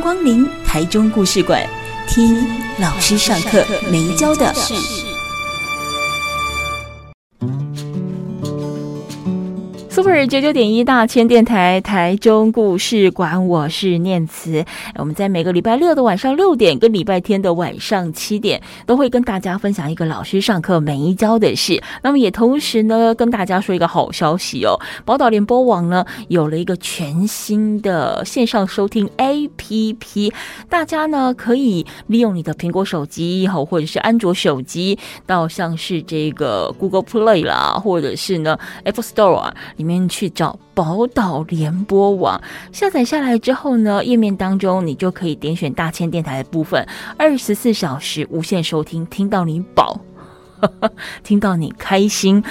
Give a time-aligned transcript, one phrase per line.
[0.00, 1.66] 光临台中故事馆，
[2.06, 2.46] 听
[2.78, 4.54] 老师上课没教的。
[9.94, 14.64] Super 九九点一大千电台台中故事馆，我是念慈。
[14.96, 21.80] 我们在每个礼拜六的晚上六点跟礼拜天的晚上七点，都会跟大家分享一个老师上课没教的事。
[22.02, 30.32] 那么也同时呢，跟大家说一个好消息哦，宝岛联播网呢有了一个全新的线上收听 APP，
[30.68, 39.54] 大家呢可以利用你的苹果手机好，或者是安卓手机，到像是这个 Google Play 啦，或者是呢 Apple Store 啊。
[39.84, 42.40] 里面去找宝岛联播网，
[42.72, 46.82] 下载下来之后呢，页面当中你就可以点选大千电台的部分，
[47.18, 50.00] 二十四小时无限收听，听到你饱。
[51.22, 52.42] 听到你开心，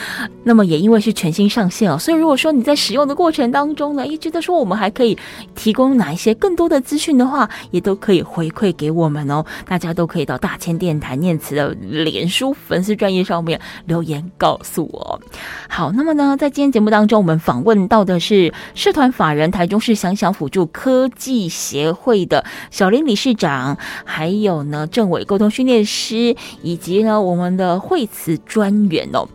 [0.44, 5.17] 那么也因为是全新上线哦，所以如果说你在使用的过程当中呢，一觉得说我们还可以
[5.55, 9.44] 提供哪一些更多的资讯的话，也都可以回馈给我们哦。
[9.66, 15.20] 大家都可以到大千电台念慈的脸书粉丝专业上面留言告诉我。
[15.67, 28.03] 好，那么呢，在今天节目当中，我们访问到的是社团法人台中市想想辅助科技协会的小林理事长，还有呢政委沟通训练师，以及呢我们的会。
[28.08, 29.28] 词专员哦，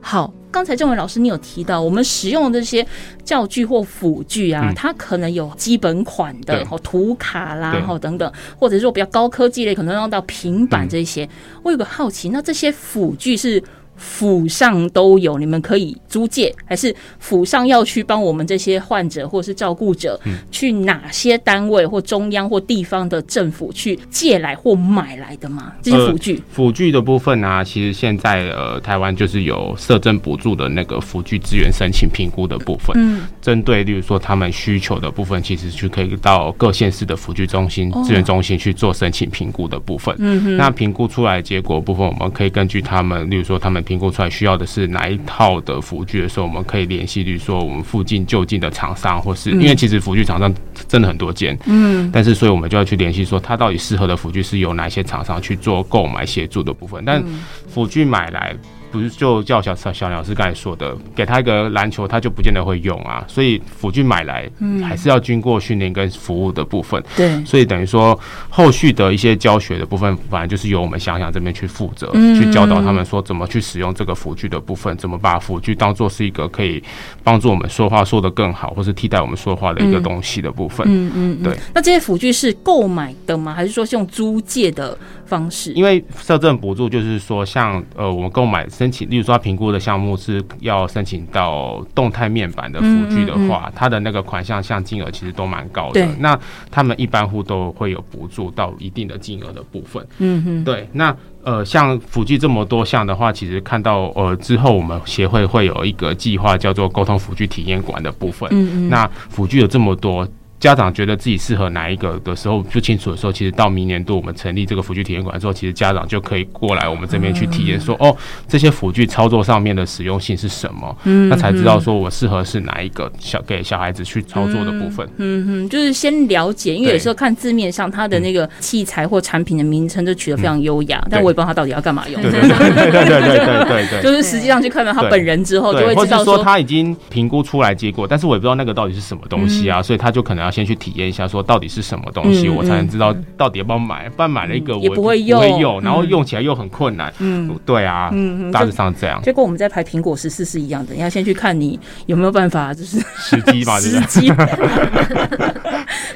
[0.00, 2.86] 好，刚才郑伟老师你有提到，我们使用的这些
[3.24, 11.28] 教具或辅具啊，它可能有基本款的，哦，图卡啦，然后等等，或者说比较高科技类，可能用到平板这些。
[11.62, 13.62] 我有个好奇，那这些辅具是？
[13.96, 20.20] 府上都有，你们可以租借，还是府上要去帮我们这些患者或是照顾者，
[20.50, 25.72] 去哪些单位或中央或地方的政府去借来或买来的吗？
[25.80, 40.14] 这些辅具，辅具的部分呢，其实现在呃，台湾就是有社政补助的那个辅具资源申请评估的部分，嗯，针对例如说他们需求的部分，其实就可以到各县市的辅具中心、资源中心去做申请评估的部分。
[40.18, 43.85] 嗯哼，那评估出来结果部分，我们可以根据他们，例如说他们。
[43.86, 50.52] 评估出来需要的是哪一套的辅具的时候，我们可以联系，比如说我们附近就近的厂商，或是因为其实辅具厂商
[50.88, 57.24] 真的很多间，嗯，但是所以我们就要去联系，说它到底适合的辅具是由哪些厂商去做购买协助的部分，但
[57.68, 58.54] 辅具买来。
[58.96, 63.24] 不是就叫小小小鸟是刚才说的，给他一个篮球，他就不见得会用啊。
[63.28, 67.02] 所以辅具买来，嗯，还是要经过训练跟服务的部分。
[67.16, 68.18] 对，所以等于说
[68.48, 76.82] 后续的一些教学的部分，反正就是由我们想想这边去负责，去教导他们说怎么去使用这个辅具的部分，怎么把辅具当做是一个可以
[77.22, 80.86] 帮助我们说话说得更好，或是替代我们说话的一个东西的部分。
[80.88, 81.56] 嗯嗯，对。
[81.74, 83.52] 那这些辅具是购买的吗？
[83.52, 84.96] 还是说是用租借的
[85.26, 85.72] 方式？
[85.72, 88.66] 因为社政补助就是说，像呃，我们购买。
[88.86, 96.06] 申请，例如说评估的项目是要申请到动态面板的辅具的话，它的那个款项项金额其实都蛮高的。
[96.20, 96.38] 那
[96.70, 100.06] 他们一般户都会有补助到一定的金额的部分。
[100.18, 100.88] 嗯哼，对。
[100.92, 108.48] 那呃，像辅具这么多项的话，其实看到呃之后，我们协会会有一个计划叫做沟通辅具体验馆的部分。
[108.52, 110.26] 嗯嗯，那辅具有这么多。
[110.58, 113.32] 家长觉得自己适合哪一个的时候，不清楚的时候。
[113.32, 117.78] 其实到明年度，我们成立这个辅具体验馆的时候，其实家长就可以过来我们这边去体验。
[117.78, 118.16] 说哦，
[118.48, 120.96] 这些辅具操作上面的实用性是什么？
[121.04, 125.06] 嗯，那才知道说我适合是哪一个小给小孩子去操作的部分。
[125.18, 132.22] 嗯嗯，就是先了解，因为有时候看字面上它的那个器材或产品的名称就取得非常优雅，但我也不知道他到底要干嘛用。
[132.22, 139.82] 对对对对对对对，就是实际上去看到他本人之后就会知道说他已经评估出来结果，但是我也不知道那个到底是什么东西啊。
[139.82, 140.45] 所以他就可能。
[140.46, 140.56] 要。
[140.56, 144.08] 先去体验一下，说到底是什么东西，我才能知道到底要不要买。
[144.08, 147.12] 不然买了一个，我不会用，然后用起来又很困难。
[147.18, 149.20] 嗯，对啊，嗯，大致上这样。
[149.22, 154.32] 就跟我们在排苹果十四是一样的，你要先去看你有没有办法，就是时机吧， 时机。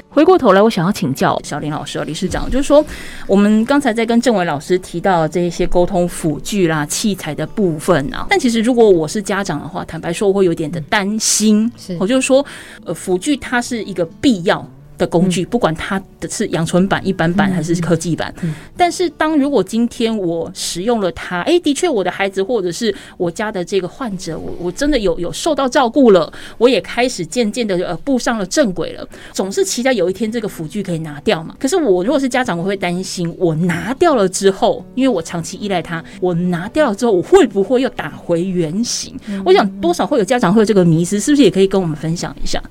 [0.09, 2.83] 回过头来，我想要请教小林老师、理事长，就是说，
[3.27, 11.71] 我们刚才在跟政委老师提到这一些沟通辅具啦、器材的部分啊，但其实如果我是家长的话，坦白说，我会有点的担心。
[11.77, 12.45] 是，我就是说，
[12.83, 14.65] 呃，辅具它是一个必要。
[15.01, 18.31] 的工具，不管它的是阳春版、一般版还是科技版。
[18.77, 29.03] 但是，当如果今天我使用了它，哎，的确，我的孩子或者是我家的这个患者，我我真的有有受到照顾了，我也开始渐渐的呃步上了正轨了。
[29.33, 31.55] 总是期待有一天这个辅具可以拿掉嘛。
[31.59, 39.19] 可是我如果是家长，我会担心，我拿掉了之后，因为我长期依赖它，我拿掉了之后，我会不会又打回原形？
[39.43, 42.61] 我想多少会有家长会有这个迷思，是不是也可以跟我们分享一下？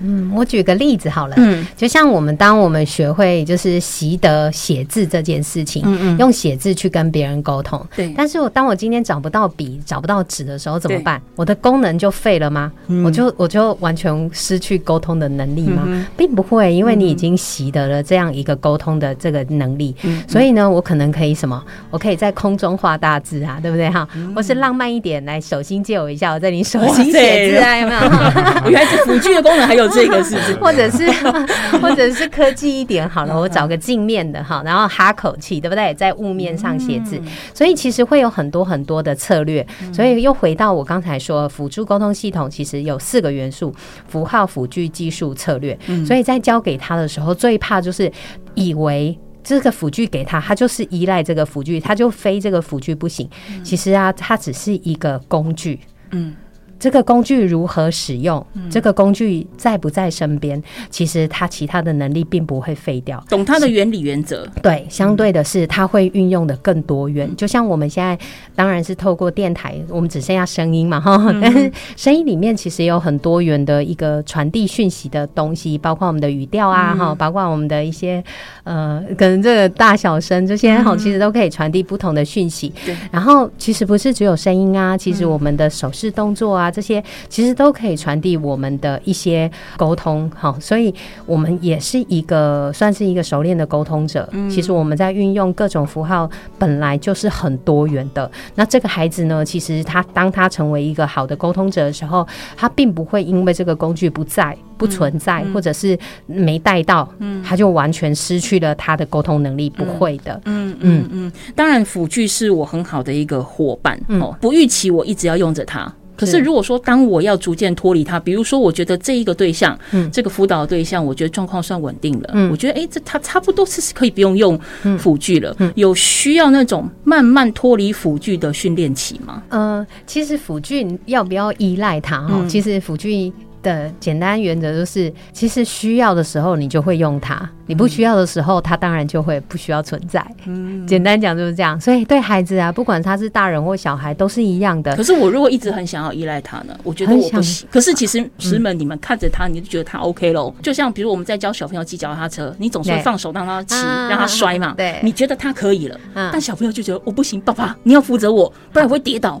[0.00, 8.12] 嗯，我举个例子好了，嗯，就像我们当我们学会就是习得写字这件事情，嗯嗯，用写字去跟别人沟通，对。
[8.16, 11.20] 但是我当我今天找不到笔、找不到纸的时候怎么办？
[11.34, 12.70] 我的功能就废了吗？
[13.04, 16.06] 我就我就完全失去沟通的能力吗？
[16.16, 21.60] 并不会，因为你已经习得了这样一个沟通的这个能力，嗯所以呢，我可能可以什么？
[21.90, 24.06] 我可以在空中画大字啊，对不对哈？
[24.34, 28.00] 或是浪漫一点，来手心借我一下，我在你手心写字啊，有没有？
[28.70, 29.87] 原来是辅具的功能还有。
[29.92, 31.10] 这个是不是， 或者是，
[31.80, 35.92] 或者是科技一点好了，我找个镜面的哈，然后哈口气，对不对？
[35.94, 37.20] 在雾面上写字，
[37.54, 39.66] 所以其实会有很多很多的策略。
[39.92, 43.74] 所以又回到我刚才说，辅助沟通系统其实有四个元素：
[44.06, 45.78] 符号、辅具、技术、策略。
[46.06, 48.10] 所以在教给他的时候，最怕就是
[48.54, 53.28] 以为这个辅具给他，他就是依赖这个辅具，他就非这个辅具不行。
[53.64, 55.80] 其实啊，它只是一个工具。
[56.10, 56.34] 嗯。
[56.78, 58.44] 这个工具如何使用？
[58.70, 60.62] 这个工具在不在身边？
[60.90, 63.22] 其实它其他的能力并不会废掉。
[63.28, 67.28] 懂它的原理原则，对，相对的是它会运用的更多元。
[67.36, 68.16] 就像我们现在
[68.54, 78.22] 当然是透过电台，我们只剩下声音嘛哈， 但是声音里面其实有很多元的一个传递讯息的东西，包括我们的语调啊哈，包括我们的一些
[78.62, 82.72] 呃，可能这个大小声这些哈，其实都可以传递不同的讯息。
[82.86, 86.67] 对，然后其实不是只有声音啊，其实我们的手势动作啊。
[86.70, 90.94] 这些其实都可以传递我们的一些沟通，好，所以
[91.24, 94.28] 我们也是一个算是一个熟练的沟通者。
[94.50, 96.28] 其实我们在运用各种符号，
[96.58, 98.30] 本来就是很多元的。
[98.56, 102.26] 那这个孩子呢，其实他当他成为一个好的沟通者的时候，
[102.56, 107.08] 他并不会因为这个工具不在、不存在，或者是没带到，
[107.44, 109.68] 他就完全失去了他的沟通能力。
[109.70, 111.32] 不会的，嗯嗯嗯。
[111.54, 115.92] 当然，辅具是我很好的一个伙伴哦，不预期我一直要用着它。
[116.18, 124.58] 可是，如果说当我要逐渐脱离他，比如说，我觉得这一个对象，嗯，这个辅导对象，我觉得状况算稳定了，嗯，我觉得，哎，这他差不多是可以不用用
[124.98, 129.42] 辅具了，嗯，有需要那种慢慢脱离辅具的训练期吗？
[129.50, 132.20] 呃，其实辅具要不要依赖它？
[132.26, 133.32] 哈，其实辅具。
[133.68, 140.24] 的简单原则就是，其实需要的时候你就会用它，你不需要的时候，它当然就会不需要存在。
[140.46, 141.78] 嗯，简单讲就是这样。
[141.80, 144.96] 所以对孩子啊，不管他是大人或小孩，都是一样的。
[144.96, 146.76] 可是我如果一直很想要依赖他呢？
[146.82, 147.68] 我觉得我不行。
[147.70, 150.54] 可是其实师们，你们看着他，你就觉得他 OK 喽。
[150.62, 153.74] 就像比如我们在教小朋友骑脚踏车，你总是会放手让他骑，
[154.08, 154.74] 让他摔嘛。
[154.76, 159.40] 对，你觉得他可以了，但小朋友就觉得我不行，爸爸你要负责我，不然我会跌倒。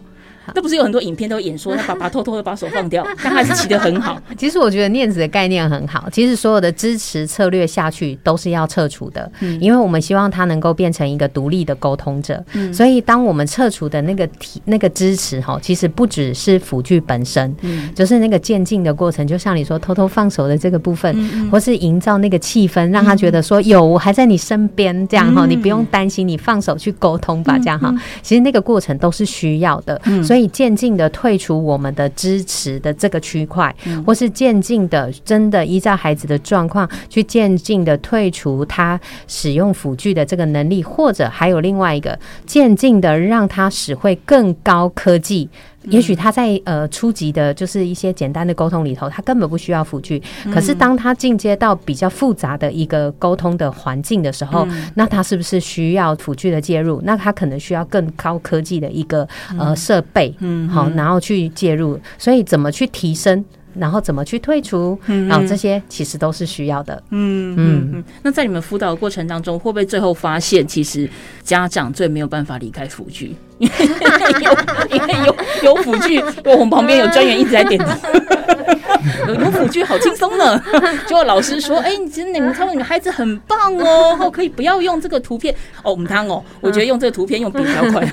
[0.54, 4.20] 那不是有很多影片都演说，他爸爸偷偷的把手放掉， 但还是骑得很好。
[4.36, 6.08] 其实我觉得念子的概念很好。
[6.10, 9.30] 其实所有的支持策略下去都是要撤除的，
[9.60, 12.42] 因为我们希望他能够变成一个独立的沟通者。
[12.72, 17.54] 所以当我们撤除的那个体那个支持哈，其实不只是辅具本身，
[17.94, 19.26] 就是那个渐进的过程。
[19.26, 27.94] 就像你说偷偷放手的这个部分，或是营造那个气氛，让他觉得说有我还在你身边这样哈，你不用担心，你放手去沟通吧这样哈。
[28.22, 30.37] 其实那个过程都是需要的，所以。
[30.38, 33.74] 可以渐进的退出我们的支持的这个区块，
[34.06, 42.16] 或是渐进的真的依照孩子的状况去渐进的退出他使用辅具的这个能力，或者还有另外一个
[42.46, 45.48] 渐进的让他使会更高科技。
[45.90, 50.22] 也许他在呃初级的，就是一些简单的沟通里头，他根本不需要辅具。
[50.52, 57.00] 可是当他进阶到比较复杂的一个沟通的环境的时候，那他是不是需要辅具的介入？
[57.04, 59.26] 那他可能需要更高科技的一个
[59.58, 61.98] 呃设备，嗯，好，然后去介入。
[62.18, 63.44] 所以怎么去提升？
[63.74, 64.98] 然后怎么去退出？
[65.06, 67.00] 然后这些其实都是需要的。
[67.10, 68.04] 嗯嗯嗯。
[68.22, 71.08] 那在你们辅导的过程当中，会不会最后发现，其实
[71.44, 73.36] 家长最没有办法离开辅具？
[73.60, 74.56] 因为有
[74.90, 77.90] 因为有有辅具，我们旁边有专员一直在点头。
[79.26, 80.62] 有有辅具好轻松呢。
[81.06, 88.06] 结果老师说：“哎，你其实你们他们女孩子很棒哦，可以不要用这个图片哦，我们汤哦，我觉得用这个图片用笔比较快。”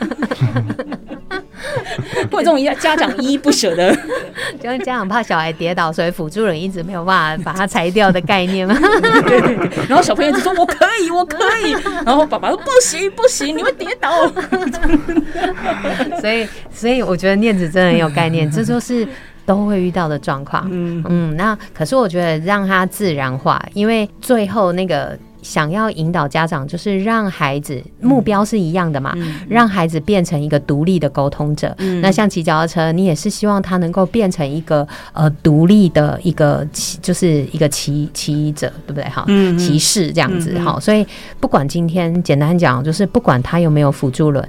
[2.31, 3.95] 会这种家家长依依不舍的，
[4.61, 8.77] 就是家长怕小孩跌倒，所以辅助人一直没有办法把它裁掉的概念吗？
[9.87, 11.71] 然后小朋友就说：“我可以，我可以。”
[12.05, 14.27] 然后爸爸说：“不行，不行，你会跌倒。”
[16.21, 19.07] 所以，所以我觉得念子真的很有概念，这就是。
[19.47, 20.67] 都会遇到的状况。
[20.71, 25.15] 嗯嗯，那可是我觉得让他自然化，因为最后那个。
[25.45, 29.15] 想要引导家长，就是让孩子目标是一样的嘛，
[29.47, 31.73] 让孩子变成一个独立的沟通者。
[32.01, 39.03] 那像骑脚踏车，你也是希望他能够变成一个呃独立的一个骑，就是一个骑骑者，对不对？
[39.03, 39.23] 哈，
[39.55, 40.79] 骑士这样子哈。
[40.79, 41.05] 所以
[41.39, 44.43] 不管今天简单讲，就是不管他有没有辅助轮。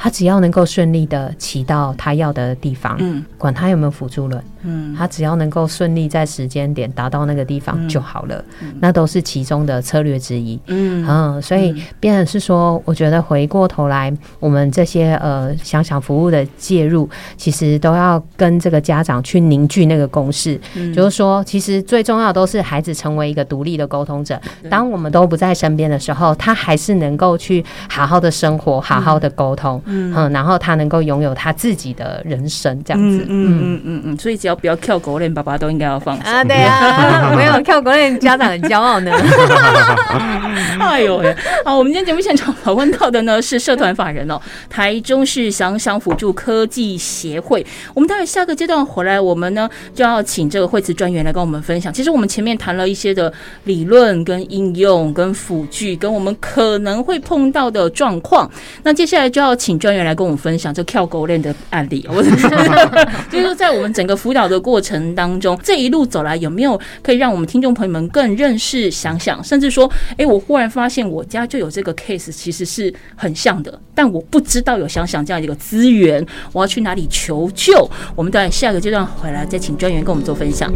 [0.00, 8.42] 他只要能够顺利的骑到他要的地方，嗯，管他有没有辅助轮，嗯，他只要能够顺利在时间点达到那个地方就好了，
[8.78, 11.04] 那都是其中的策略之一，嗯。
[11.08, 20.60] 嗯，所以变成是说，我觉得回过头来，我们这些呃想想服务的介入，其实都要跟这个家长去凝聚那个共识，
[20.94, 24.40] 就是说，其实最重要都是孩子成为一个独立的沟通者，
[24.70, 29.80] 当我们都不在身边的时候，他还是能够去好好的生活，好好的沟通。
[29.86, 29.87] 嗯，
[30.32, 36.44] 然后他能够拥有他自己的人生，这样子，嗯嗯嗯嗯所以只要不要跳狗链，爸爸都应该要放心啊。
[36.44, 39.10] 对啊， 没有跳狗链，家长很骄傲呢。
[40.78, 41.34] 哎呦喂！
[41.64, 47.64] 好，我们今天节目现场访问到的呢是社团法人哦，台中市想想辅助科技协会。
[47.94, 51.92] 我们待会下个阶段回来，我们呢就要请这个惠慈专员来跟我们分享。
[51.92, 53.32] 其实我们前面谈了一些的
[53.64, 58.50] 理论、跟应用、跟辅具，跟我们可能会碰到的状况。
[58.82, 59.77] 那接下来就要请。
[59.78, 77.88] 专员来跟我们分享这跳狗链的案例，我 就是说，在我们整个辅导的过程当中，这一路走来有没有可以让我们听众朋友们更认识想想，甚至说，哎，我忽然发现我家就有这个 case，其实是很像的，但我不知道有想想这样一个资源，我要去哪里求救？
[78.14, 80.72] 我们在下个阶段回来再请专员跟我们做分享。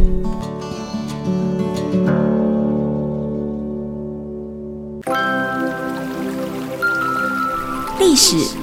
[7.99, 8.62] 历史。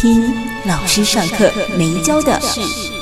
[0.00, 2.99] 听老师上课没教的事。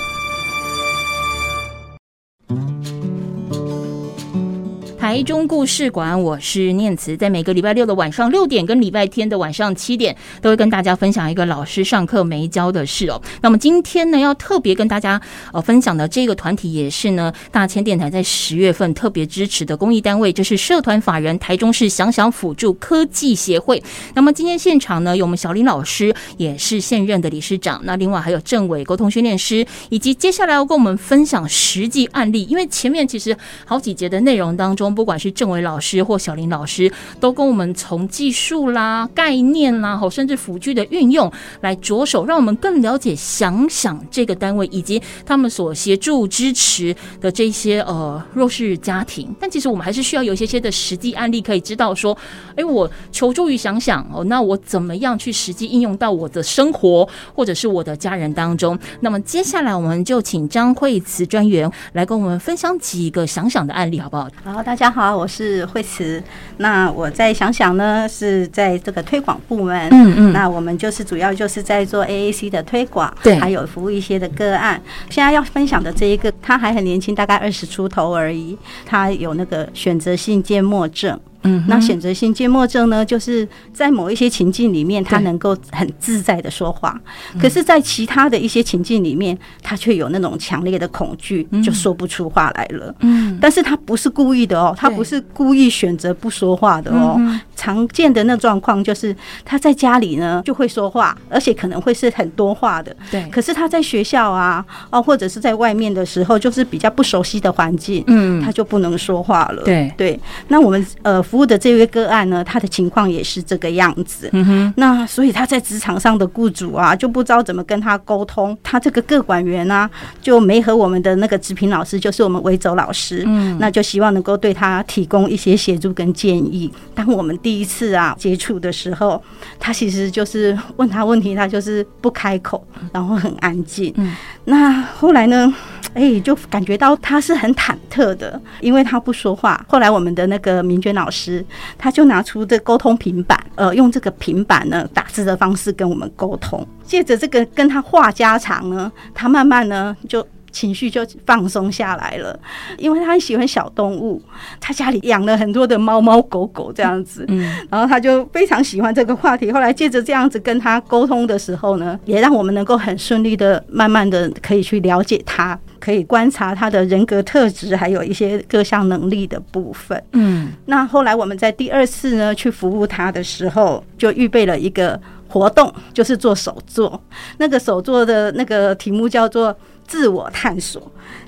[4.99, 13.23] 台中故事馆，我是念慈，在每个礼拜六的晚上六点跟礼拜天的晚上七点，都会跟大家分享一个老师上课没教的事哦。
[13.41, 15.19] 那么今天呢，要特别跟大家
[15.53, 23.81] 呃分享的这个团体，也是呢大千电台在十月份特别支持的公益单位，就是社团法人台中市想想辅助科技协会。
[24.15, 27.81] 那么今天现场呢，有我们小林老师，也是现任的理事长。
[27.85, 32.43] 那另外还有政委沟通训练师，以及接下来要跟我们分享实际案例。
[32.51, 34.88] 因为前面其实好几节的内容当中。
[34.95, 36.91] 不管是郑伟老师或小林老师，
[37.21, 41.31] 都跟我们从技术啦、概念啦，甚至辅具的运用
[41.61, 49.35] 来着手，让我们更了解想想这个单位以及他们所协助支持的这些呃弱势家庭。
[49.39, 52.17] 但其实我们还是需要有一些些的实际案例，可以知道说，
[52.57, 58.79] 哎，我求助于想想哦，那我怎么样去实际应用到我的生活或者是我的家人当中？
[59.01, 64.27] 那么接下来我们就请张惠慈专员来跟我们分享几个想想的案例，好不好？
[64.43, 64.78] 好，大。
[64.79, 66.23] 大家好，我是惠慈。
[66.59, 69.89] 那我再想想呢，是在这个推广部门。
[69.91, 70.33] 嗯嗯。
[70.33, 74.81] 那我们就是主要就是在做 AAC 的推广，对，还有服务一些的个案。
[75.11, 78.57] 现在要分享的这一个，他还很年轻，大概二十出头而已。
[78.87, 81.19] 他有那个选择性缄默症。
[81.49, 86.99] 嗯，那选择性缄默症呢，就是在某一些情境里面，他能够很自在的说话，
[87.41, 92.95] 可是，在其他的一些情境里面，他却有那种强烈的恐惧，就说不出话来了。
[93.01, 97.19] 嗯，但是他不是故意的哦，他不是故意选择不说话的哦。
[97.59, 102.95] 常见的那状况就是他在家里呢就会说话，而且可能会是很多话的。
[103.11, 109.63] 对，可是他在学校啊，哦，或者是在外面的时候，就是比较不熟悉的环境，嗯，他就不能说话了。
[109.65, 111.19] 对对，那我们呃。
[111.29, 114.31] 服务的这位个案呢，他的情况也是这个样子。
[114.33, 118.57] 嗯哼，那所以他在职场上的雇主啊，就不知道怎么跟他沟通。
[118.63, 119.91] 他这个个管员啊，
[120.23, 126.73] 就没和我们的那个职评老师，就是我们维走老师，嗯，那就希望能够对他提供一些协助跟建议。
[126.95, 129.23] 当我们第一次啊接触的时候，
[129.59, 132.63] 他其实就是问他问题，他就是不开口，
[132.93, 133.91] 然后很安静。
[133.97, 134.15] 嗯，
[134.45, 135.51] 那后来呢，
[135.95, 139.65] 哎，就感觉到他是很忐忑的，因为他不说话。
[139.67, 141.43] 后来我们的那个明娟老师。
[141.79, 146.67] 他就拿出这沟通平板，呃，用这个平板呢打字的方式跟我们沟通。
[146.85, 150.27] 借着这个跟他话家常呢，他慢慢呢就。
[150.59, 152.37] 情绪就放松下来了，
[152.79, 154.21] 因为他很喜欢小动物，
[154.59, 157.39] 他家里养了很多的猫猫狗狗这样子，嗯，
[157.71, 159.53] 然后他就非常喜欢这个话题。
[159.53, 170.03] 后来借着这样子跟他沟通的时候呢，也让我们能够很顺利的、慢慢的可以去了解他，可以观察他的人格特质，还有一些各项能力的部分。
[170.15, 177.01] 嗯，那后来我们在第二次呢去服务他的时候，就预备了一个活动，就是做手作。
[177.37, 179.57] 那个手作的那个题目叫做。
[179.89, 180.81] 自我探索，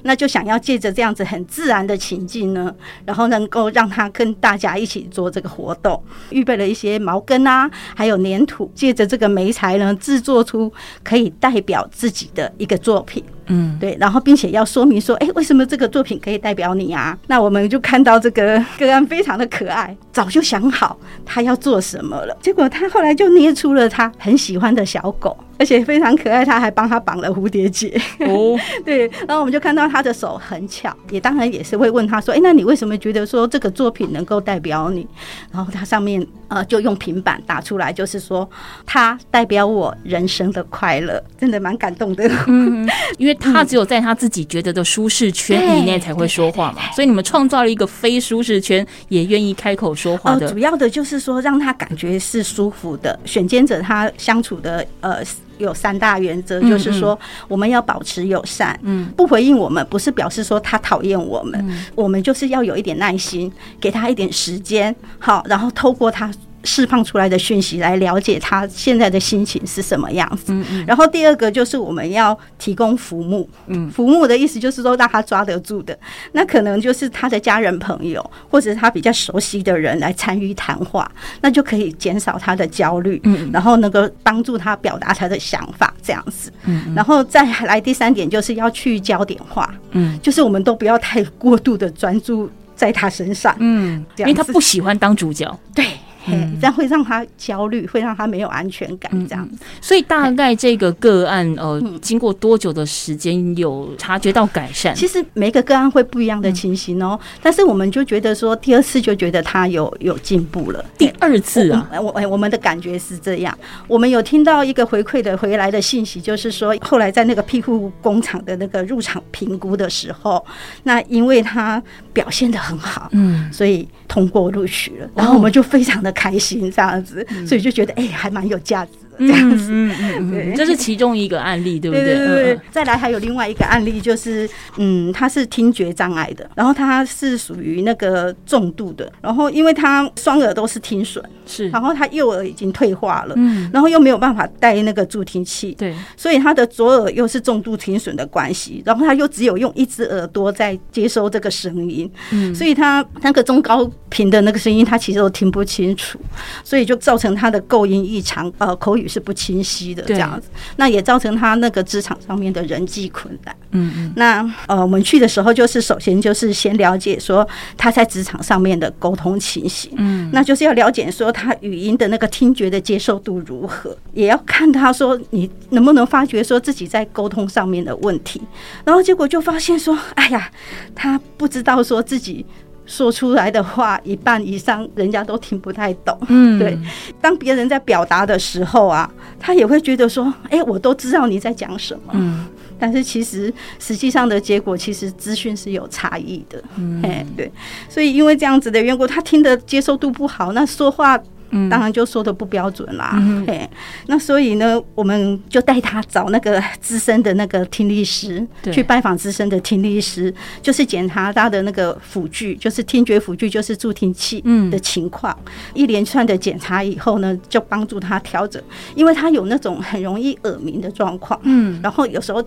[0.03, 2.73] 那就想要借着这样子很自然的情境呢，
[3.07, 10.71] 然后能够让他跟大家一起做这个活动，预备了一些毛根啊，还有粘土，借着这个媒材呢，制作出
[11.03, 13.25] 可以代表自己的一个作品。
[13.53, 17.19] 嗯，对，然后并且要说明说，哎，为什么这个作品可以代表你啊？
[17.27, 25.37] 那我们就看到这个个案非常的可爱，早就想好他要做什么了，结果他后来就捏出了他很喜欢的小狗。
[25.61, 27.89] 而且非常可爱，他还帮他绑了蝴蝶结。
[28.21, 35.07] 哦， 对，然后我们就看到他的手很巧，也当然也是会问他说：“哎，那你为什么觉得说这个作品能够代表你？”
[35.53, 38.49] 然后他上面呃就用平板打出来，就是说
[38.87, 42.27] 他代表我人生的快乐，真的蛮感动的。
[42.47, 42.89] 嗯，
[43.19, 50.51] 因为他只有在他自己觉得的舒适圈以内才会说话嘛，所以你们创造了一个非舒适圈也愿意开口说话的。
[50.51, 55.21] 主要的就是说让他感觉是舒服的，选监者他相处的呃。
[55.61, 66.31] 有三大原则，就是说我们要保持友善，嗯，不回应我们不是表示说他讨厌我们，我们就是要有一点耐心，给他一点时间，好，然后透过他。
[66.65, 70.53] 释放出来的讯息来了解他现在的心情是什么样子。
[70.53, 70.85] 嗯嗯。
[70.87, 73.49] 然后第二个就是我们要提供服务。
[73.67, 73.91] 嗯。
[73.91, 75.99] 服务的意思就是说让他抓得住的，
[76.33, 83.21] 那可能就是他的家人朋友或者他比较熟悉的人来参与谈话，那就可以减少他的焦虑。
[83.25, 83.51] 嗯。
[83.53, 86.53] 然后能够帮助他表达他的想法，这样子。
[86.65, 86.93] 嗯。
[86.95, 89.73] 然后再来第三点就是要去焦点化。
[89.93, 90.19] 嗯。
[90.23, 93.57] 就是我们都不要太过度的专注在他身上。
[93.59, 94.05] 嗯。
[94.19, 95.59] 因为他不喜欢当主角。
[95.75, 95.87] 对。
[96.27, 99.57] 嗯，这样会让他焦虑，会让他没有安全感，这样子。
[99.81, 104.95] 所以大概这个个案，呃，经过多久的时间有察觉到改善？
[104.95, 107.19] 其实每个个案会不一样的情形哦。
[107.43, 110.85] 但是我们就觉得说，第二次就觉得他有有进步了。
[110.99, 113.57] 第二次啊，我我们的感觉是这样。
[113.89, 120.45] 我们有听到一个回馈的回来的信息，就是说后来在那个庇护工厂的那个入场评估的时候，
[120.83, 125.09] 那因为他表现的很好，嗯，所以通过录取了。
[125.15, 126.11] 然后我们就非常的。
[126.13, 129.27] 开心这样子，所以就觉得哎，还蛮有价值的。
[129.27, 132.05] 这样子，嗯嗯嗯， 这是其中一个案例，对不对？
[132.05, 132.61] 对对对。
[132.71, 134.47] 再来还有另外一个案例，就是
[134.77, 156.19] 嗯，他是听觉障碍的，然后他是属于那个重度的，然后因为他双耳都是听损，是，然后他右耳已经退化了，嗯，然后又没有办法戴那个助听器，对，所以他的左耳又是重度听损的关系，然后他又只有用一只耳朵在接收这个声音，嗯，所以他那个中高频的那个声音他其实都听不清楚，
[156.65, 159.11] 所以就造成他的构音异常，呃，口语。
[159.11, 163.53] 是不清晰的这样子，那也造成他那个职场上面的人际困难。
[163.73, 178.41] 嗯嗯，那呃，我们去的时候就是首先就是先了解说他在职场上面的沟通情形，嗯，那就是要了解说他语音的那个听觉的接受度如何，也要看他说你能不能发觉说自己在沟通上面的问题，
[178.85, 180.51] 然后结果就发现说，哎呀，
[180.95, 182.45] 他不知道说自己。
[182.87, 186.77] 说出来的话一半以上人家都听不太懂，嗯，对。
[187.21, 192.45] 当别人在表达的时候啊，他也会觉得说，哎，我都知道你在讲什么，嗯，
[192.81, 197.53] 但是其实实际上的结果，其实资讯是有差异的，嗯，哎，对。
[197.89, 201.21] 所以因为这样子的缘故，他听的接受度不好，那说话。
[201.69, 203.69] 当然就说的不标准啦，嘿，
[204.07, 210.33] 那所以呢，我们就带他找那个资深的那个听力师，去拜访资深的听力师，
[210.63, 215.37] 就是检查他的那个辅具，就是听觉辅具，就是助听器的情况。
[215.75, 218.63] 一连串的检查以后呢，就帮助他调整，
[218.95, 222.45] 因为他有那种很容易耳鸣的状况，嗯，然后有时候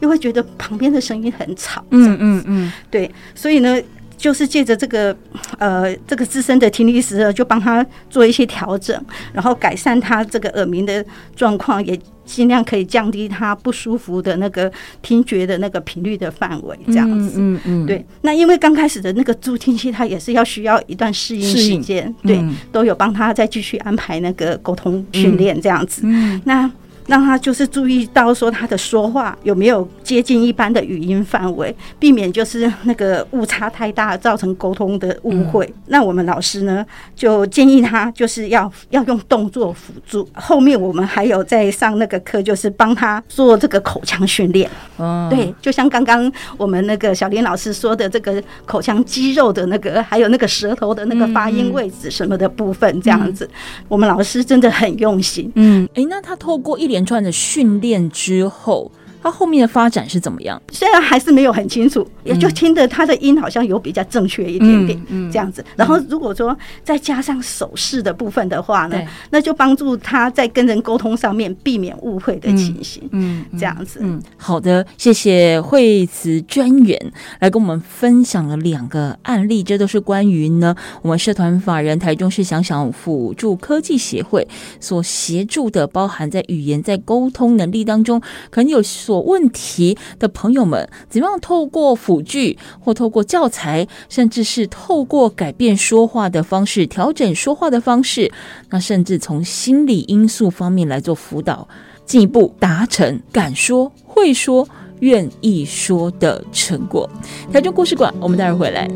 [0.00, 3.80] 又会觉得旁边的声音很吵，嗯嗯嗯，对，所以呢。
[4.22, 5.14] 就是借着这个，
[5.58, 8.96] 呃，这个资深的听力师，就帮他做一些调整，
[9.32, 11.04] 然后改善他这个耳鸣的
[11.34, 14.70] 状况，也尽量可以降低他不舒服的那个
[15.02, 17.32] 听觉的那个频率的范围，这样子。
[17.36, 17.84] 嗯嗯。
[17.84, 26.02] 对，那因为刚开始的那个助听器，他也是要需要一段适应时间，对，都有帮他再继续安排那个沟通训练这样子。
[26.04, 26.40] 嗯。
[26.44, 26.70] 那。
[27.12, 35.70] 让他就是注意到说他的说话有没有接近一般的语音范围，避免就是那个误差太大，造成沟通的误会。
[35.88, 36.82] 那我们老师呢，
[37.14, 40.26] 就建议他就是要要用动作辅助。
[40.32, 44.70] 后面我们还有在上那个课，就是帮他做这个口腔训练。
[44.96, 53.46] 哦，对，就像刚刚我们那个小林老师说的，这个口腔肌肉的那个，还有那个舌头的那个发音位置什么的部分，这样子，
[53.86, 55.52] 我们老师真的很用心。
[55.56, 58.90] 嗯，哎，那他透过一连串的训练之后。
[59.22, 60.60] 他后面的发展是怎么样？
[60.72, 65.64] 虽然还是没有很清楚，也就听得他的音好像有比较正确一点点，这样子。
[65.76, 73.02] 然后如果说再加上手势的部分的话呢，那就帮助他在跟人沟通上面避免误会的情形。
[73.12, 74.00] 嗯，这样子。
[74.02, 84.46] 嗯，好的，谢谢惠慈专员来跟我们分享了两个案例，这都是关于呢我们社团法人台中市想想辅助科技协会
[84.80, 88.82] 所协助的，包含在语言在沟通能力当中可能有。
[89.12, 98.32] 有问题的朋友们，怎么样透过辅具或透过教材，甚至是透过改变说话的方式，调整说话的方式，
[98.70, 101.68] 那甚至从心理因素方面来做辅导，
[102.04, 104.68] 进一步达成敢说、会说、
[105.00, 107.08] 愿意说的成果。
[107.52, 108.88] 台中故事馆，我们待会儿回来。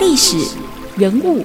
[0.00, 0.38] 历史
[0.96, 1.44] 人物。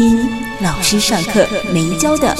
[0.00, 0.26] 听
[0.62, 2.34] 老师上课没教的。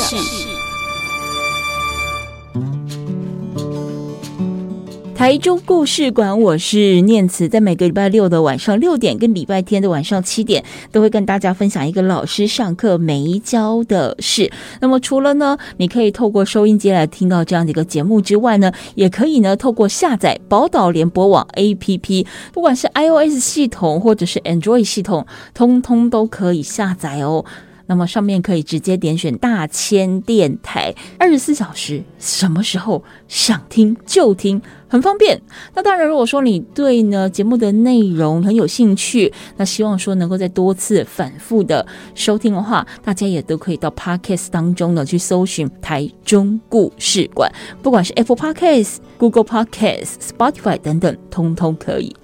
[5.21, 14.51] 台中故事馆，我是念慈，在每个礼拜六的晚上六点跟礼拜天的晚上七点，都会跟大家分享一个老师上课没教的事。
[14.81, 27.45] 那么除了呢，你可以透过收音机来听到这样的一个节目之外呢，也可以呢透过下载宝岛联播网 APP，不管是 iOS 系统或者是 Android 系统，通通都可以下载哦。
[27.91, 34.63] 那么上面可以直接点选大千电台，二十四小时，什么时候想听就听。
[34.87, 35.41] 很方便。
[35.75, 47.49] 那当然，如果说你对呢节目的内容很有兴趣，那希望说能够在多次反复的收听的话，大家也都可以到 Podcast 当中呢去搜寻台中故事馆，
[47.83, 52.15] 不管是 Apple Podcast、Google Podcast、Spotify 等等，通通可以。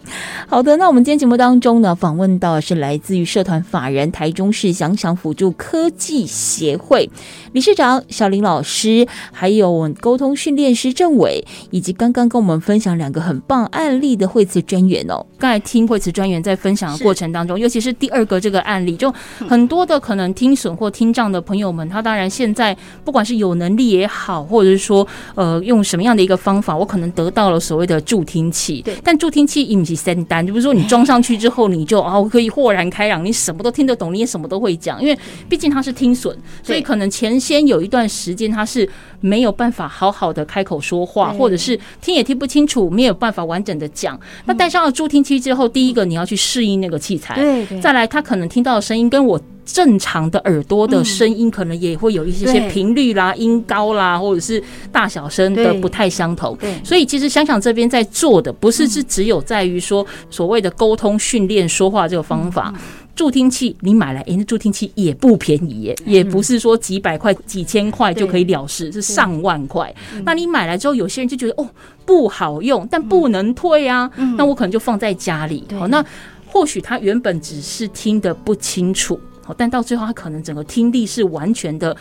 [0.48, 7.08] 好的，那我们今天节目当中呢访问到是来自于社团法人台中市想想辅助科技协会
[7.52, 12.56] 理事长小林老师，还有我们沟通训练师郑伟，以及刚刚跟我们。
[12.66, 15.24] 分享两个很棒案例的惠慈专员哦。
[15.38, 19.12] 刚才听惠慈专员在分享的过程当中，尤其是第二个这个案例，就
[19.48, 28.82] 很多的可能听损或听障的朋友们，他当然现在不管是有能力也好，或者是说呃用什么样的一个方法，我可能得到了所谓的助听器。
[28.82, 35.00] 对，但助听器一米三单，就不是说你装上去之后你就哦可以豁然开朗，你什么都听得懂，你也什么都会讲。
[35.00, 35.16] 因为
[35.48, 38.88] 毕竟他是听损，所以可能前先有一段时间他是
[39.20, 42.46] 没有办法好好的开口说话，或者是听也听不。
[42.46, 56.56] 清楚没有办法完整的讲，那戴上了助听器之后，第一个你要去适应那个器材，对，再来他可能听到的声音跟我正常的耳朵的声音，可能也会有一些些频率啦、音高啦，或者是大小声的不太相同。
[56.58, 62.72] 对，所以其实想想这边在做的，不是是只有在于说所谓的沟通训练说话这个方法。
[63.16, 69.92] 助听器你买来，哎，那助听器也不便宜耶，也不是说几百块、几千块就可以了事，是上万块。
[70.22, 71.66] 那你买来之后，有些人就觉得哦
[72.04, 75.64] 不好用，但不能退啊，那我可能就放在家里。
[75.78, 76.04] 好，那
[76.44, 79.18] 或许他原本只是听得不清楚，
[79.56, 81.96] 但到最后他可能整个听力是完全的。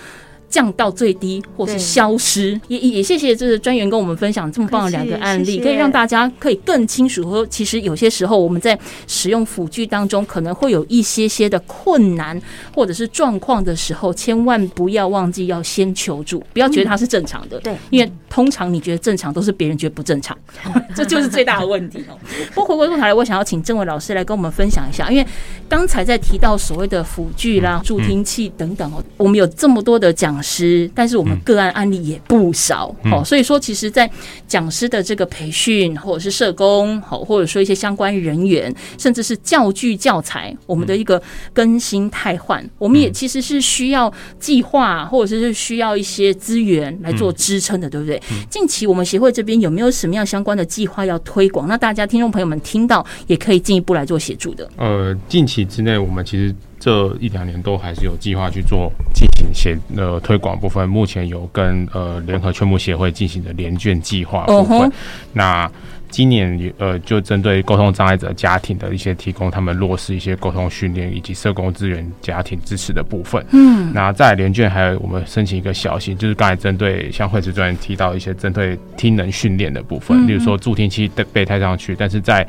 [0.47, 8.77] 降到最低，或是消失，也也谢谢就是专员跟我们分享这么棒的两个案例，可以让大家可以更清楚说，其实有些时候我们在
[9.08, 12.39] 使用辅具当中可能会有一些些的困难
[12.73, 18.10] 或者是状况的时候，千万不要忘记要先求助，不要觉得它是正常的，对，因为。
[18.36, 20.38] 通常你觉得正常，都是别人觉得不正常，
[20.93, 22.19] 这就是最大的问题哦。
[22.54, 25.26] 不过回过头来，我想要请郑伟老师来跟我们分享一下，因为
[25.69, 34.12] 刚才在提到所谓的辅具啦、助听器等等哦，我们有这么多的讲师，但是我们个案案例也不少哦，所以说其实，在
[34.45, 41.21] 讲师的这个培训，或者是社工，好，或者说一些相关人员，甚至是教具教材，我们的一个
[41.54, 48.21] 更新汰换，我们也其实是需要计划，或者是需要一些资源来做支撑的，对不对？
[48.49, 51.67] 近期我们协会这边有没有什么样相关的计划要推广？
[51.67, 54.69] 那大家听众朋友们听到，也可以进一步来做协助的。
[54.77, 60.88] 呃，近期之内，我们其实这一两年都还是有计划去做进行协呃推广部分。
[60.88, 64.91] 目前有跟呃联合劝募协会进行的联卷计划部分，
[65.33, 65.69] 那。
[66.15, 73.45] 今年呃，就针对沟通障碍者家庭的一些提供，他们落实一些沟通训练以及社工资源、家庭支持的部分。
[73.51, 82.47] 嗯，那在联卷还有我们申请一个小型，就是刚才针对像惠子专员提到一些针对听能训练的部分，例如说助听器被被带上去，但是在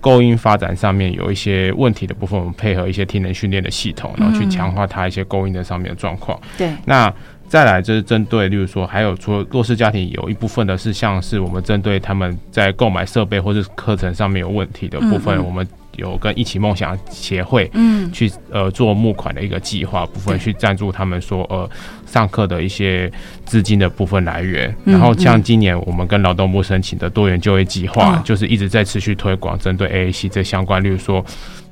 [0.00, 6.40] 构音发展上面有一些问题的部分，我们配合一些听能训练的系统，然后去强化它一些构音的上面的状况。
[6.56, 7.12] 对，那。
[7.48, 21.68] 再来就是针对，例如说，还有除了弱势家庭，有一部分的是像是我们针对他们在购买设备或者课程上面有问题的部分，我们有跟一起梦想协会，嗯，去呃做募款的一个计划部分，去赞助他们说呃
[22.06, 23.10] 上课的一些
[23.46, 24.72] 资金的部分来源。
[24.84, 31.24] 然后像今年我们跟劳动部申请的多元就业计划，就是一直在持续推广针对 AAC 这相关，例如说。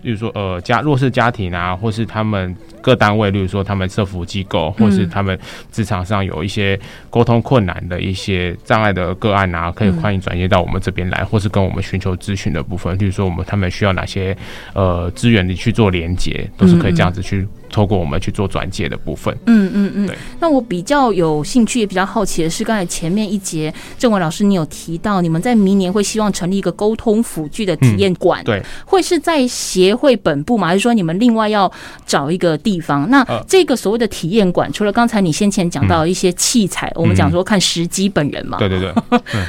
[0.03, 2.55] 例如说，呃，家弱势家庭啊，或是他们
[2.87, 5.37] 各单位，例如说他们社服机构，或是他们
[5.73, 6.79] 职场上有一些
[7.11, 12.97] 沟通困难的一些障碍的个案啊，可以欢迎转接到我们这边来，或是跟我们寻求咨询的部分。
[12.97, 14.37] 例如说，我们他们需要哪些
[14.73, 17.45] 呃资源，你去做连接，都是可以这样子去。
[17.69, 20.17] 透过我们去做转介的部分，嗯嗯嗯，对。
[20.39, 30.69] 那我比较有兴趣也比较好奇的是，刚才前面一节郑伟老师你有提到，你们在明年会希望成立一个沟通辅具的体验馆，对，会是在协会本部吗？
[30.69, 31.71] 还是说你们另外要
[32.07, 33.09] 找一个地方？
[33.11, 38.93] 那这个所谓的体验馆，除了刚才你先前讲到一些器材，我们讲说看时机本人嘛，对对对，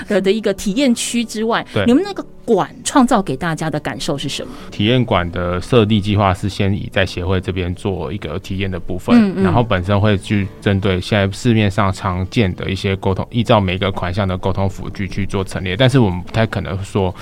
[0.07, 2.25] 的 的一个体验区之外，你们那个。
[2.47, 4.53] 馆创造给大家的感受是什么？
[4.71, 17.13] 体验馆的设立计划是先以在协会这边做一个体验的部分，然后本身会去针对现在市面上常见的一些沟通，依照每个款项的沟通辅具去做陈列，但是我们不太可能说。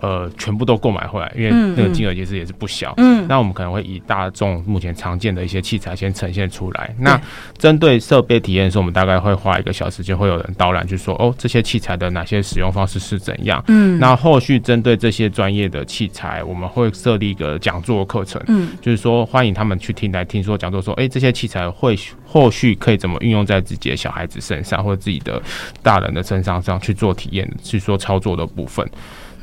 [0.00, 2.94] 呃，全部都购买回来，因为那个金额其实也是不小。
[2.96, 6.94] 嗯，那我们可能会以大众目前常见的一些器材先呈现出来。
[6.98, 7.20] 那
[7.58, 13.62] 针对设备体验的时候，我们大概会花一个小时间，会有人导览，就说哦，这些器材的哪些使用方式是怎样。
[13.68, 18.42] 嗯，那后续针对这些专业的器材，我们会设立一个讲座课程。
[18.48, 25.40] 嗯，就是说欢迎他们去听来听说讲座，说哎，这些器材会后续可以怎么运用在自己的小孩子身上，或者自己的
[25.82, 28.88] 大人的身上上去做体验，去做操作的部分。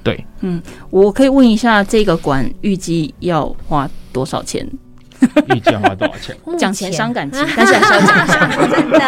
[0.07, 4.65] 对，嗯，我可以问一下，这个馆预计要花多少钱？
[5.55, 6.35] 预计花多少钱？
[6.57, 8.99] 讲钱伤感情， 但是还是要讲一下， 真的。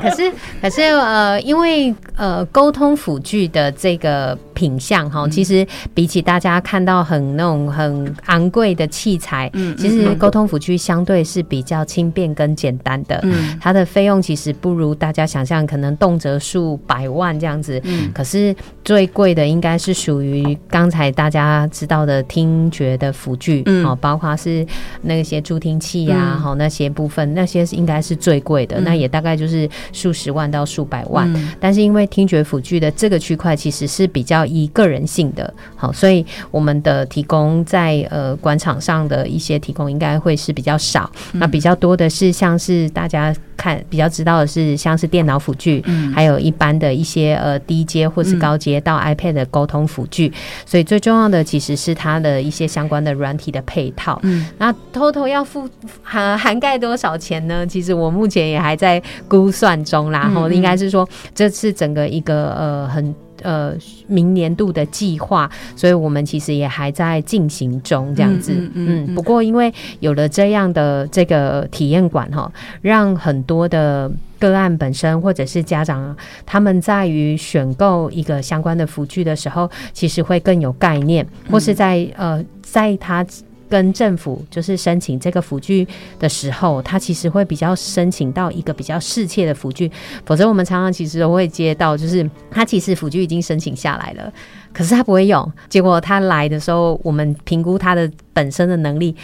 [0.00, 13.18] 可是，可是，呃，因为呃，沟通辅具的这个品相哈，其实比起大家看到很那种很昂贵的器材，嗯，其实沟通辅具相对是比较轻便跟简单的。
[13.22, 17.80] 嗯，它的费用其实不如大家想象，可能动辄数百万这样子。
[17.84, 18.54] 嗯，可是
[18.84, 24.64] 最贵的应该是属于刚才大家知道的听觉的辅具，嗯，哦，包括是。
[25.08, 31.28] 那些助听器呀，好那些部分，那些是应该是最贵的，那也大概就是数十万到数百万。
[31.58, 41.10] 但是因为听觉辅具的这个区块其实是比较依个人性的，好，所以我们的提供在呃官场上的一些提供应该会是比较少。
[41.32, 50.32] 那比较多的是像是大家看比较知道的是像是电脑辅具，嗯还有一般的一些呃低阶或是高阶到 iPad 的沟通辅具。
[50.64, 54.18] 所以最重要的其实是它的一些相关的软体的配套。
[54.22, 54.74] 嗯，那。
[54.90, 55.68] 偷偷要付
[56.02, 57.66] 涵涵盖多少钱呢？
[57.66, 60.20] 其实我目前也还在估算中啦。
[60.20, 63.74] 然后应该是说，这次整个一个呃很呃
[64.06, 68.52] 明年度的计划，所以我们其实也还在进行中这样子。
[68.74, 83.24] 嗯，不过因为有了这样的这个体验馆哈，让很多的个案本身或者是家长，他们在于选购一个相关的辅具的时候，其实会更有概念，或是在呃在他。
[83.68, 85.86] 跟政府就是申请这个辅具
[86.18, 89.90] 的时候，他其实会比较申请到一个比较适切的辅具，
[90.24, 94.32] 否则我们常常其实都会接到，就是他其实辅具已经申请下来了，
[94.72, 99.14] 可是他不会用，结果他来的时候，我们评估他的本身的能力，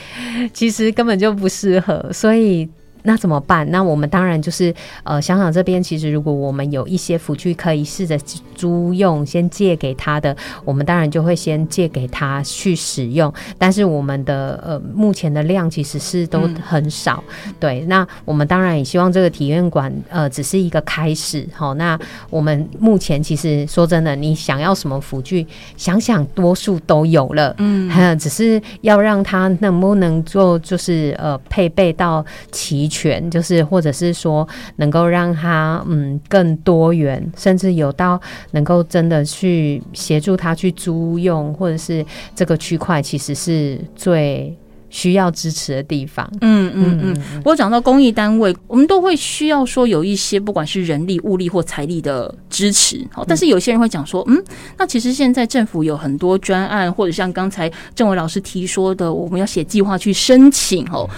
[0.52, 2.68] 其实根本就不适合，所以
[3.02, 3.70] 那怎么办？
[3.70, 8.18] 那我们当然就是呃，想想这边其实如果我们有一些辅具可以试着
[8.64, 13.31] 租用，先借给他的，我们当然就会先借给他去使用。
[13.59, 17.22] 但是我们的呃目前的量其实是都很少，
[17.61, 17.81] 对。
[17.83, 21.74] 那我们当然也希望这个体验馆呃只是一个开始，好。
[21.74, 21.98] 那
[22.31, 25.46] 我们目前其实说真的，你想要什么辅具，
[25.77, 38.20] 想想多数都有了，嗯， 只是要让他能不能做，就是呃配备到齐全，就是或者是说能够让他嗯更多元，甚至有到
[38.54, 42.02] 能够真的去协助他去租用，或者是
[42.34, 44.56] 这个区块其实是最。
[44.90, 47.42] 需要支持的地方，嗯嗯嗯。
[47.44, 53.04] 我讲到公益单位，我们都会需要说有一些不管是人力、物力或财力的支持。
[53.10, 54.40] 好，但是有些人会讲说，嗯，
[54.78, 61.10] 那其实现在政府有很多专案，或者像刚才郑伟老师提说的，我们要写计划去申请哦，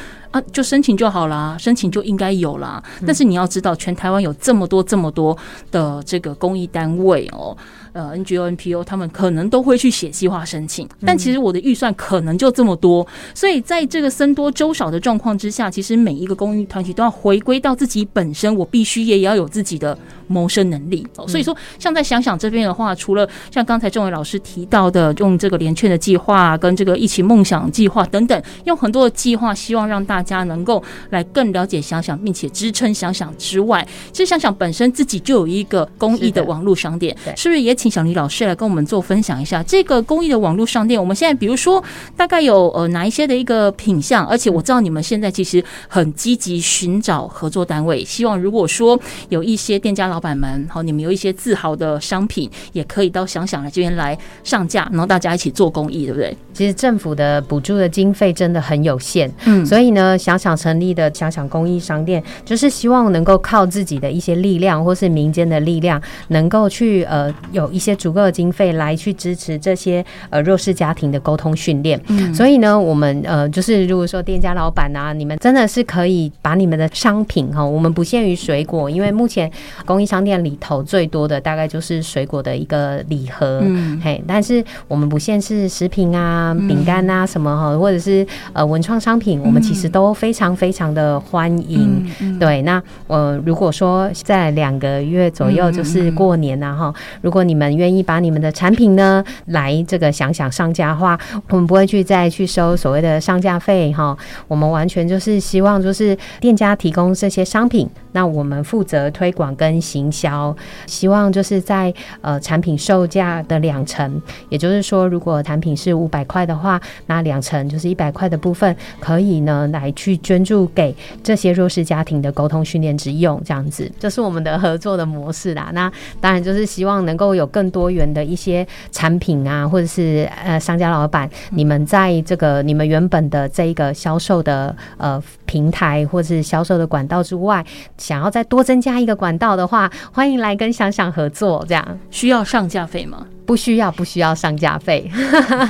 [0.52, 2.82] 就申请就好啦，申请就应该有啦。
[3.06, 5.36] 但是你要知道，全台湾有这么多这么多
[5.70, 7.56] 的这个公益单位哦。
[7.92, 19.96] 呃，NGO、NPO 他们可能都会去写计划申请，但其实我的预算可能就这么多，所以在这个僧多粥少的状况之下，其实每一个公益团体都要回归到自己本身，我必须也要有自己的
[20.28, 21.06] 谋生能力。
[21.16, 37.86] 哦所以说，像在想想这边的话，除了像刚才郑伟老师提到的，用这个连券的计划跟这个一起梦想计划等等，用很多的计划，希望让大家能够来更了解想想，并且支撑想想之外，其实想想本身自己就有一个公益的网络商店，是不是也请？
[37.86, 41.00] 请小李老师来跟我们做分享一下这个公益的网络商店。
[41.00, 41.80] 我们现在比如说
[42.16, 56.36] 大概有呃哪一些的一个品相，而且我知道你们现在其实很积极寻找合作单位，希望如果说有一些店家老板们，好，你们有一些自豪的商品，也可以到想想来这边来上架，然后大家一起做公益，对不对？
[56.52, 67.70] 其实政府的补助的经费真的很有限，嗯，所以呢，想想成立的想想公益商店，就是希望能够靠自己的一些力量，或是民间的力量，能够去呃有。
[67.76, 79.50] 一些足够的经费来去支持这些呃弱势家庭的沟通训练，嗯所以呢，我们呃就是如果说店家老板啊，你们真的是可以把你们的商品哈，我们不限于水果，因为目前
[79.84, 83.62] 公益商店里头最多的大概就是水果的一个礼盒，
[84.02, 92.06] 嘿，但是我们不限是食品啊、饼干啊什么哈，或者是呃文创商品，我们其实都非常非常的欢迎。
[92.38, 104.16] 对，那呃如果说在两个月左右就是过年呐哈，如果你们愿意把你们的产品呢来这个想想上架的话，我们不会去再去收所谓的上架费哈。
[104.46, 110.54] 我们完全就是希望就是店家提供这些商品，那我们负责推广跟行销。
[110.86, 125.70] 希望就是在呃产品售价的两成，也就是说，如果产品是五百块的话，那两成就是一百块的部分可以呢来去捐助给这些弱势家庭的沟通训练之用，这样子这是我们的合作的模式啦。
[125.72, 127.46] 那当然就是希望能够有。
[127.56, 137.64] 更多元的一些产品啊，或者是呃商家老板，你们在这个你们原本的这一个销售的呃平台或者是销售的管道之外，
[137.96, 141.64] 想要再多增加一个管道的话，欢迎来跟想想合作。
[141.68, 143.26] 这样需要上架费吗？
[143.46, 145.08] 不需要，不需要上架费。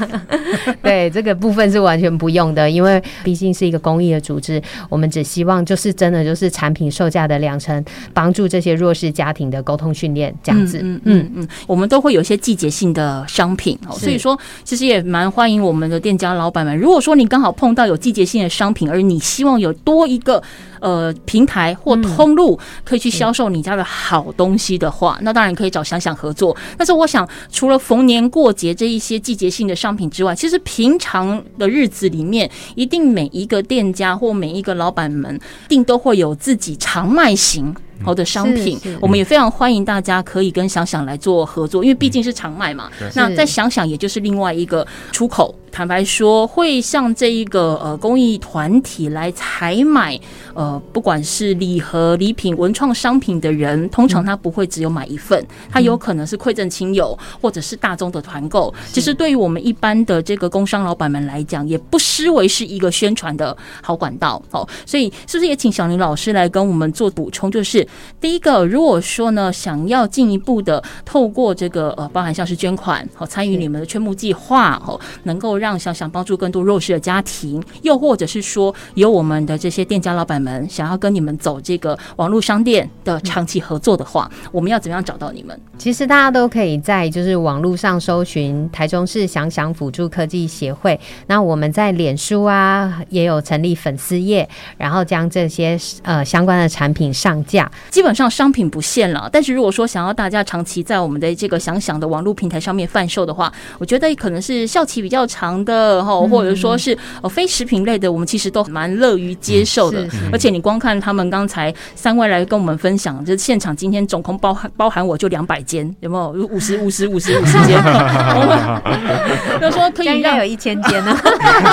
[0.83, 7.85] 对这个部分是完全不用的，因为毕竟是一个公益的组织，我们只希望就是真的就是产品售价的两成，
[8.15, 10.81] 帮助这些弱势家庭的沟通训练这样子。
[10.83, 16.77] 嗯嗯嗯，我们都会有一些季节性的商品哦，所以说其实也蛮欢迎我们的店家老板们。
[16.79, 20.43] 如果说你刚好碰到有季节性的商品，而你希望有多一个。
[20.79, 26.55] 呃，平台或通路可以去销售你家的好东西的话，那当然可以找想想合作。
[26.77, 37.75] 但是我想，除除了逢年过节这一些季节性的商品之外，其实平常的日子里面，一定每一个店家或每一个老板们，一定都会有自己常卖型。
[38.05, 42.91] 好的商品，我们也非常欢迎大家可以跟想想来做合作，因为毕竟是常卖嘛。
[43.15, 45.55] 那再想想，也就是另外一个出口。
[45.73, 50.19] 坦白说，会向这一个呃公益团体来采买
[50.55, 58.73] 呃，不管是礼盒、礼品、文创商品的人，通常他不会只有买一份，他有可能是馈赠亲友，或者是大众的团购。
[58.91, 64.43] 其实对于我们一般的这个工商老板们来讲，也不失为是一个宣传的好管道。
[64.51, 67.51] 好，所以是不是也请小林老师来跟我们做补充？
[67.51, 67.86] 就是
[68.21, 85.59] 第一个，如果说呢，想要进一步的透过这个呃，包含像是捐款和参与你们的圈募计划哦，能够让想想帮助更多弱势的家庭，又或者是说有我们的这些店家老板们想要跟你们走这个网络商店的长期合作的话，我们要怎么样找到你们？
[85.79, 99.29] 其实大家都可以在就是网络上搜寻台中市想想辅助科技协会，那我们在脸书啊也有成立粉丝页，然后将这些呃相关的产品上架，基本上商品不限了。
[99.33, 110.07] 但是如果说想要大家长期在我们的这个想想的网络平台上面贩售的话，我觉得可能是效期比较长的哈，或者说是呃非食品类的，我们其实都蛮乐于接受的。
[110.33, 117.83] 而且你光看他们刚才三位来跟我们分享，就是现场今天总共包含包含我就两百间，有没有五十五十五十五十间？
[119.61, 121.17] 就说可以应该有一千间呢，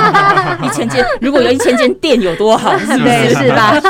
[0.63, 3.30] 一千间，如果有一千间店有多好， 是不是？
[3.36, 3.82] 是吧？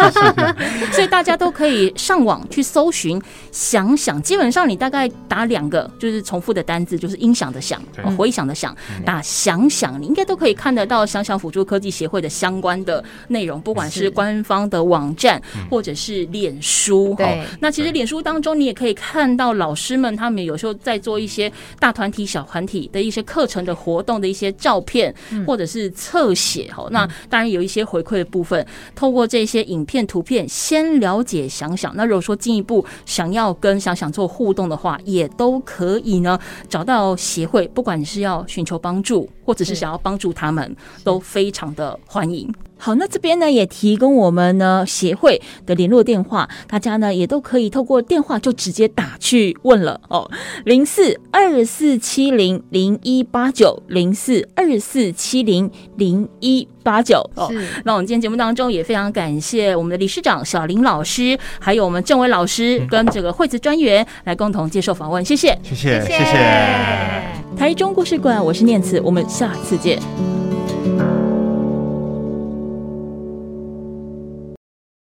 [0.91, 7.81] 所以大家都可以上网去搜寻，想想，基本上你大概打两个就是重复的单字，就是音响的响，
[8.17, 8.75] 回响的响，
[9.05, 15.41] 打想想，你应该都可以看得到想想辅助科技协会的相关的内容，不管是官方的网站
[15.71, 17.15] 或者是脸书。
[17.17, 21.49] 对，那其实脸书当中你也可以看到老师们他们有时候在做一些
[21.79, 25.15] 大团体、小团体的一些课程的活动的一些照片
[25.47, 26.69] 或者是侧写。
[26.69, 31.92] 好，那当然有一些回馈的部分，透过这些影片、图片先了解想想。
[31.95, 42.51] 那如果说进一步想要跟想想做互动的话，也都可以呢，找到协会，不管你是要寻求帮助，或者是想要帮助他们，都非常的欢迎。
[42.77, 50.29] 好，那这边呢也提供我们呢协会的联络电话，大家呢也都可以透过电话就直接打去问了哦，
[50.65, 57.49] 零四二四七零零一八九零四二四七零零一八九哦。
[57.85, 67.23] 那我们今天节目当中也非常感谢我们的理事长小林老师，还有我们政委老师跟这个惠子专员来共同接受访问，谢谢，谢谢，谢谢。
[67.55, 69.97] 台中故事馆，我是念慈，我们下次见。